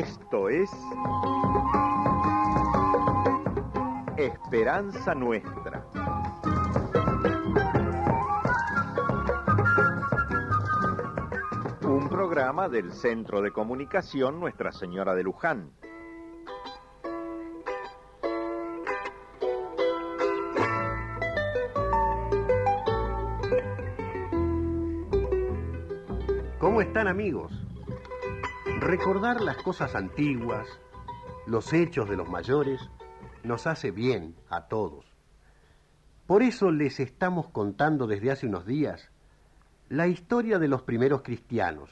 [0.00, 0.70] Esto es
[4.16, 5.84] Esperanza Nuestra.
[11.82, 15.70] Un programa del Centro de Comunicación Nuestra Señora de Luján.
[26.58, 27.69] ¿Cómo están amigos?
[28.80, 30.66] Recordar las cosas antiguas,
[31.46, 32.80] los hechos de los mayores,
[33.44, 35.04] nos hace bien a todos.
[36.26, 39.10] Por eso les estamos contando desde hace unos días
[39.90, 41.90] la historia de los primeros cristianos,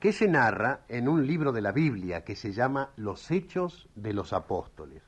[0.00, 4.14] que se narra en un libro de la Biblia que se llama Los Hechos de
[4.14, 5.02] los Apóstoles.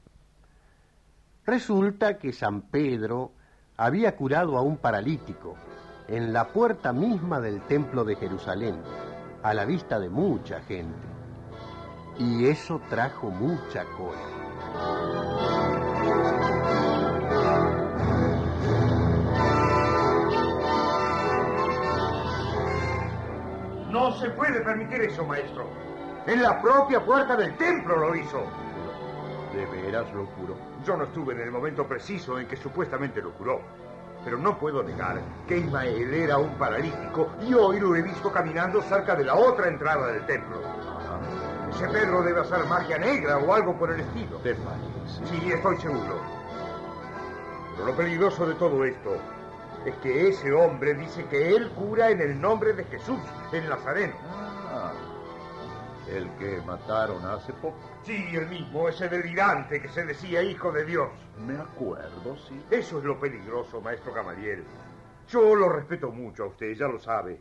[1.46, 3.32] Resulta que San Pedro
[3.78, 5.56] había curado a un paralítico
[6.08, 8.76] en la puerta misma del templo de Jerusalén,
[9.44, 11.06] a la vista de mucha gente.
[12.18, 14.18] Y eso trajo mucha cola.
[23.90, 25.68] No se puede permitir eso, maestro.
[26.26, 28.44] En la propia puerta del templo lo hizo.
[29.52, 30.56] ¿De veras lo curó?
[30.86, 33.60] Yo no estuve en el momento preciso en que supuestamente lo curó.
[34.24, 38.80] Pero no puedo negar que Ismael era un paralítico y hoy lo he visto caminando
[38.82, 40.62] cerca de la otra entrada del templo.
[41.70, 44.38] Ese Pedro debe hacer magia negra o algo por el estilo.
[44.38, 45.26] ¿Te parece?
[45.26, 46.20] Sí, estoy seguro.
[47.74, 49.16] Pero lo peligroso de todo esto
[49.84, 53.18] es que ese hombre dice que él cura en el nombre de Jesús,
[53.52, 54.14] el Nazareno.
[56.08, 57.78] El que mataron hace poco.
[58.04, 61.08] Sí, el mismo, ese delirante que se decía hijo de Dios.
[61.46, 62.62] Me acuerdo, sí.
[62.70, 64.64] Eso es lo peligroso, maestro Gamaliel.
[65.28, 67.40] Yo lo respeto mucho a usted, ya lo sabe.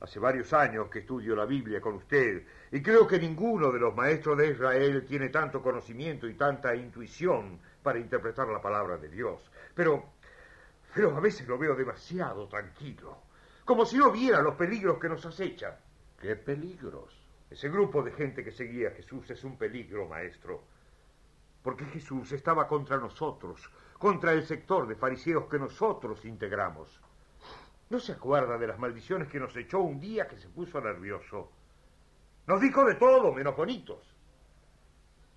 [0.00, 3.94] Hace varios años que estudio la Biblia con usted y creo que ninguno de los
[3.94, 9.50] maestros de Israel tiene tanto conocimiento y tanta intuición para interpretar la palabra de Dios.
[9.74, 10.12] Pero,
[10.94, 13.22] pero a veces lo veo demasiado tranquilo,
[13.64, 15.74] como si no viera los peligros que nos acechan.
[16.20, 17.25] ¿Qué peligros?
[17.50, 20.64] Ese grupo de gente que seguía a Jesús es un peligro, maestro.
[21.62, 27.00] Porque Jesús estaba contra nosotros, contra el sector de fariseos que nosotros integramos.
[27.88, 31.52] ¿No se acuerda de las maldiciones que nos echó un día que se puso nervioso?
[32.46, 34.12] Nos dijo de todo, menos bonitos.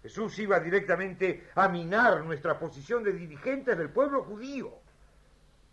[0.01, 4.73] Jesús iba directamente a minar nuestra posición de dirigentes del pueblo judío.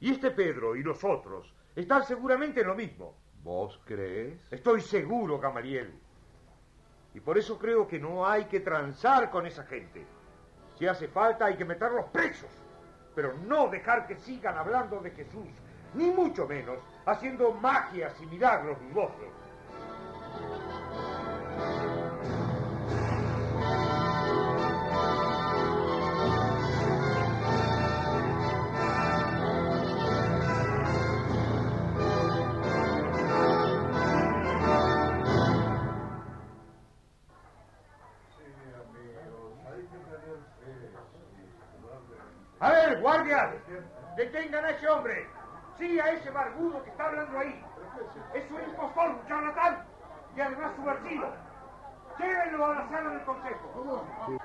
[0.00, 3.16] Y este Pedro y los otros están seguramente en lo mismo.
[3.42, 4.52] ¿Vos crees?
[4.52, 6.05] Estoy seguro, Gamaliel.
[7.16, 10.04] Y por eso creo que no hay que transar con esa gente.
[10.78, 12.50] Si hace falta hay que meterlos presos,
[13.14, 15.48] pero no dejar que sigan hablando de Jesús,
[15.94, 16.76] ni mucho menos
[17.06, 19.32] haciendo magias y milagros dudosos.
[44.16, 45.26] Detengan a ese hombre.
[45.78, 47.64] Sí, a ese barbudo que está hablando ahí.
[48.34, 49.84] Es un impostor, un charlatán
[50.34, 51.32] y además subversivo.
[52.18, 54.40] Llévenlo a la sala del consejo.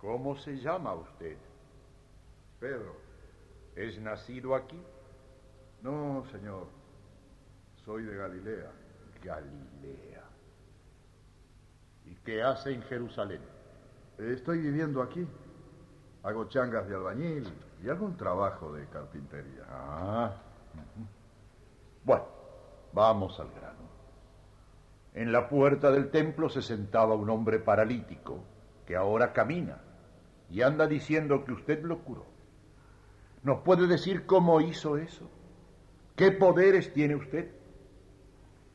[0.00, 1.36] ¿Cómo se llama usted?
[2.60, 3.05] Pedro.
[3.76, 4.82] ¿Es nacido aquí?
[5.82, 6.66] No, señor.
[7.84, 8.72] Soy de Galilea.
[9.22, 10.24] Galilea.
[12.06, 13.42] ¿Y qué hace en Jerusalén?
[14.18, 15.26] Estoy viviendo aquí.
[16.22, 17.46] Hago changas de albañil
[17.84, 19.64] y algún trabajo de carpintería.
[19.68, 20.34] Ah.
[22.02, 22.24] Bueno,
[22.94, 23.86] vamos al grano.
[25.12, 28.40] En la puerta del templo se sentaba un hombre paralítico
[28.86, 29.80] que ahora camina
[30.50, 32.35] y anda diciendo que usted lo curó.
[33.46, 35.30] ¿Nos puede decir cómo hizo eso?
[36.16, 37.48] ¿Qué poderes tiene usted?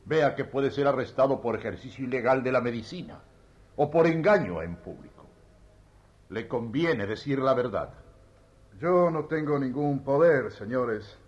[0.06, 3.20] Vea que puede ser arrestado por ejercicio ilegal de la medicina
[3.76, 5.26] o por engaño en público.
[6.30, 7.92] Le conviene decir la verdad.
[8.80, 11.18] Yo no tengo ningún poder, señores.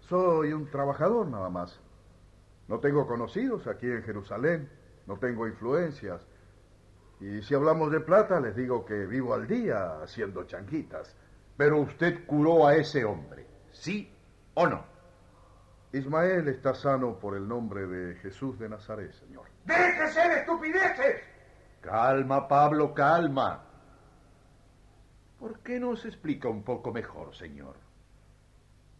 [0.00, 1.80] Soy un trabajador nada más.
[2.66, 4.68] No tengo conocidos aquí en Jerusalén,
[5.06, 6.20] no tengo influencias.
[7.18, 11.16] Y si hablamos de plata, les digo que vivo al día haciendo changuitas.
[11.58, 14.10] Pero usted curó a ese hombre, ¿sí
[14.54, 14.84] o no?
[15.92, 19.46] Ismael está sano por el nombre de Jesús de Nazaret, señor.
[19.64, 21.16] ¡Déjese de estupideces!
[21.80, 23.64] Calma, Pablo, calma.
[25.40, 27.74] ¿Por qué no se explica un poco mejor, señor?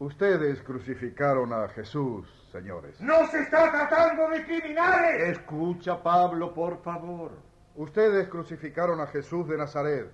[0.00, 3.00] Ustedes crucificaron a Jesús, señores.
[3.00, 5.38] ¡No se está tratando de criminales!
[5.38, 7.32] Escucha, Pablo, por favor.
[7.76, 10.10] Ustedes crucificaron a Jesús de Nazaret,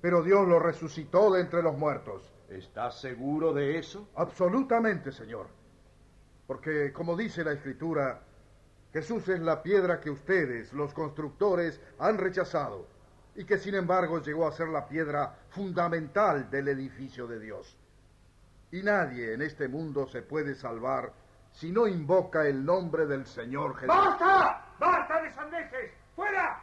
[0.00, 2.22] pero Dios lo resucitó de entre los muertos.
[2.48, 4.08] ¿Estás seguro de eso?
[4.16, 5.48] Absolutamente, Señor.
[6.46, 8.22] Porque, como dice la Escritura,
[8.92, 12.86] Jesús es la piedra que ustedes, los constructores, han rechazado
[13.34, 17.76] y que sin embargo llegó a ser la piedra fundamental del edificio de Dios.
[18.72, 21.12] Y nadie en este mundo se puede salvar
[21.52, 23.88] si no invoca el nombre del Señor Jesús.
[23.88, 24.66] ¡Basta!
[24.78, 25.92] ¡Basta de sandeces!
[26.16, 26.57] ¡Fuera!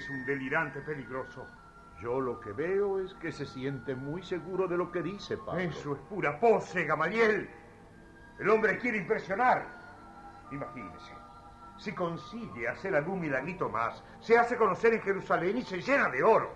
[0.00, 1.46] Es un delirante peligroso.
[2.00, 5.60] Yo lo que veo es que se siente muy seguro de lo que dice, Pablo.
[5.60, 7.50] Eso es pura pose, Gamaliel.
[8.38, 9.66] El hombre quiere impresionar.
[10.50, 11.12] Imagínese,
[11.76, 16.22] si consigue hacer algún milagrito más, se hace conocer en Jerusalén y se llena de
[16.22, 16.50] oro.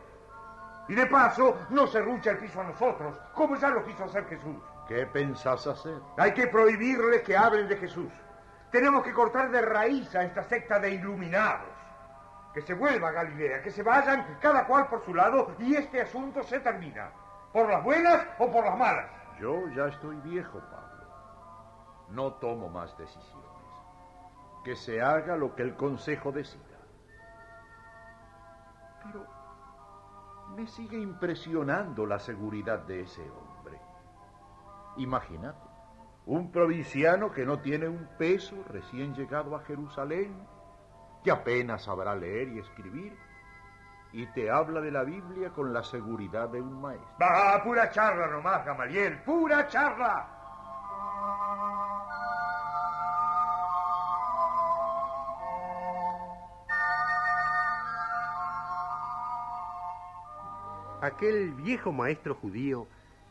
[0.89, 4.25] Y de paso, no se rucha el piso a nosotros, como ya lo quiso hacer
[4.27, 4.57] Jesús.
[4.89, 5.99] ¿Qué pensás hacer?
[6.17, 8.13] Hay que prohibirles que hablen de Jesús.
[8.71, 11.74] Tenemos que cortar de raíz a esta secta de iluminados.
[12.55, 16.01] Que se vuelva a Galilea, que se vayan cada cual por su lado y este
[16.01, 17.11] asunto se termina.
[17.53, 19.11] Por las buenas o por las malas.
[19.41, 21.05] Yo ya estoy viejo, Pablo.
[22.11, 23.51] No tomo más decisiones.
[24.65, 26.63] Que se haga lo que el Consejo decida.
[29.03, 29.27] Pero
[30.57, 33.81] me sigue impresionando la seguridad de ese hombre.
[34.97, 35.69] Imagínate,
[36.27, 40.47] un provinciano que no tiene un peso recién llegado a Jerusalén,
[41.25, 43.17] que apenas sabrá leer y escribir,
[44.13, 47.09] y te habla de la Biblia con la seguridad de un maestro.
[47.21, 50.29] Va, pura charla nomás, Gamaliel, pura charla.
[61.01, 62.87] Aquel viejo maestro judío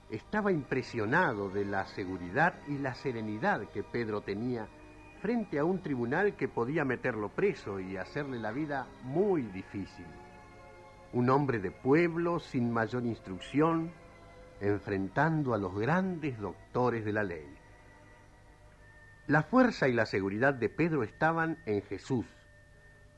[0.09, 4.67] estaba impresionado de la seguridad y la serenidad que Pedro tenía
[5.23, 10.05] frente a un tribunal que podía meterlo preso y hacerle la vida muy difícil.
[11.13, 13.93] Un hombre de pueblo sin mayor instrucción,
[14.59, 17.47] enfrentando a los grandes doctores de la ley.
[19.27, 22.25] La fuerza y la seguridad de Pedro estaban en Jesús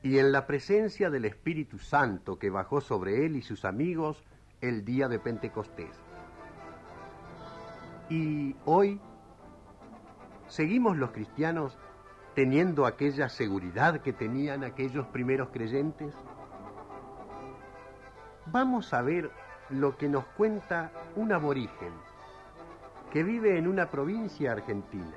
[0.04, 4.22] y en la presencia del Espíritu Santo que bajó sobre él y sus amigos
[4.60, 5.96] el día de Pentecostés.
[8.08, 9.00] Y hoy
[10.46, 11.76] seguimos los cristianos
[12.36, 16.14] teniendo aquella seguridad que tenían aquellos primeros creyentes.
[18.44, 19.30] Vamos a ver
[19.70, 21.94] lo que nos cuenta un aborigen
[23.10, 25.16] que vive en una provincia argentina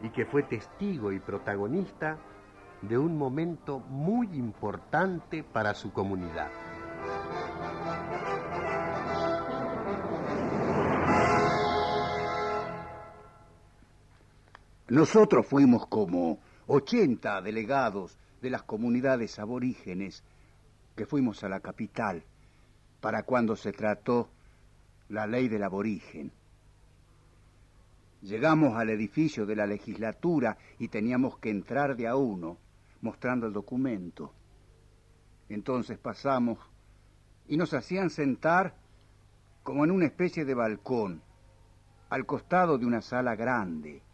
[0.00, 2.16] y que fue testigo y protagonista
[2.82, 6.67] de un momento muy importante para su comunidad.
[14.90, 20.24] Nosotros fuimos como 80 delegados de las comunidades aborígenes
[20.96, 22.24] que fuimos a la capital
[23.02, 24.30] para cuando se trató
[25.10, 26.32] la ley del aborigen.
[28.22, 32.56] Llegamos al edificio de la legislatura y teníamos que entrar de a uno
[33.02, 34.32] mostrando el documento.
[35.50, 36.58] Entonces pasamos
[37.46, 38.74] y nos hacían sentar
[39.62, 41.20] como en una especie de balcón,
[42.08, 44.07] al costado de una sala grande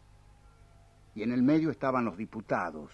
[1.14, 2.90] y en el medio estaban los diputados.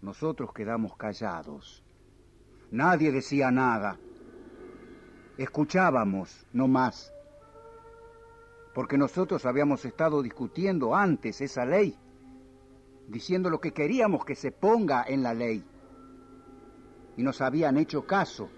[0.00, 1.84] Nosotros quedamos callados.
[2.70, 3.98] Nadie decía nada.
[5.36, 7.12] Escuchábamos, no más.
[8.74, 11.98] Porque nosotros habíamos estado discutiendo antes esa ley,
[13.08, 15.64] diciendo lo que queríamos que se ponga en la ley.
[17.16, 18.48] Y nos habían hecho caso.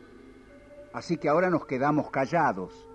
[0.92, 2.88] Así que ahora nos quedamos callados.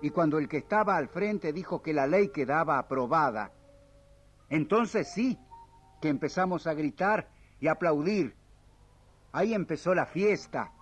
[0.00, 3.52] Y cuando el que estaba al frente dijo que la ley quedaba aprobada,
[4.50, 5.38] entonces sí,
[6.00, 7.28] que empezamos a gritar
[7.60, 8.36] y aplaudir.
[9.32, 10.72] Ahí empezó la fiesta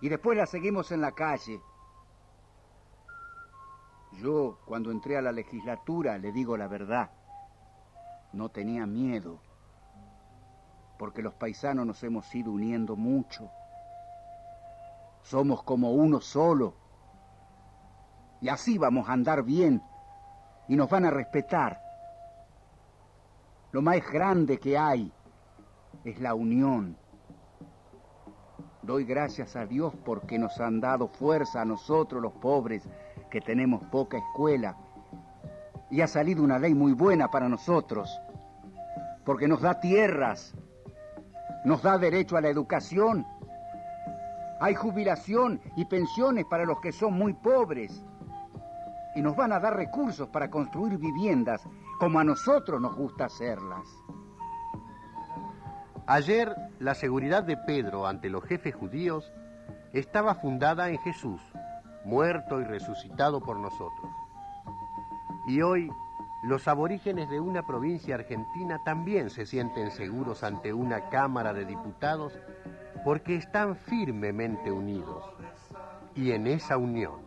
[0.00, 1.60] y después la seguimos en la calle.
[4.12, 7.10] Yo, cuando entré a la legislatura, le digo la verdad,
[8.32, 9.40] no tenía miedo,
[10.98, 13.50] porque los paisanos nos hemos ido uniendo mucho.
[15.22, 16.74] Somos como uno solo.
[18.40, 19.82] Y así vamos a andar bien
[20.68, 21.85] y nos van a respetar.
[23.72, 25.12] Lo más grande que hay
[26.04, 26.96] es la unión.
[28.82, 32.88] Doy gracias a Dios porque nos han dado fuerza a nosotros los pobres
[33.30, 34.76] que tenemos poca escuela.
[35.90, 38.20] Y ha salido una ley muy buena para nosotros,
[39.24, 40.54] porque nos da tierras,
[41.64, 43.26] nos da derecho a la educación,
[44.60, 48.04] hay jubilación y pensiones para los que son muy pobres,
[49.14, 51.66] y nos van a dar recursos para construir viviendas
[51.98, 53.86] como a nosotros nos gusta hacerlas.
[56.06, 59.32] Ayer la seguridad de Pedro ante los jefes judíos
[59.92, 61.40] estaba fundada en Jesús,
[62.04, 64.10] muerto y resucitado por nosotros.
[65.48, 65.90] Y hoy
[66.44, 72.38] los aborígenes de una provincia argentina también se sienten seguros ante una Cámara de Diputados
[73.04, 75.24] porque están firmemente unidos.
[76.14, 77.25] Y en esa unión,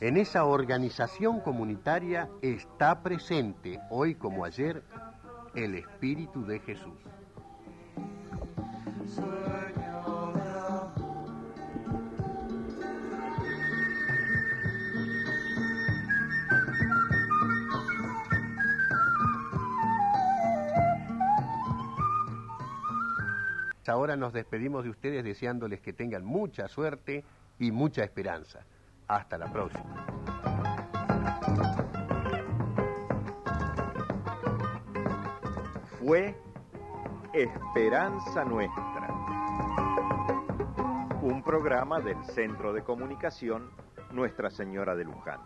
[0.00, 4.82] en esa organización comunitaria está presente, hoy como ayer,
[5.54, 6.94] el Espíritu de Jesús.
[23.86, 27.24] Ahora nos despedimos de ustedes deseándoles que tengan mucha suerte
[27.58, 28.64] y mucha esperanza.
[29.10, 30.06] Hasta la próxima.
[35.98, 36.40] Fue
[37.32, 39.08] Esperanza Nuestra,
[41.22, 43.72] un programa del Centro de Comunicación
[44.12, 45.40] Nuestra Señora de Luján.